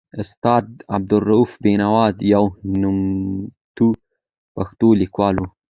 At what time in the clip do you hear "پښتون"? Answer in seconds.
4.55-4.93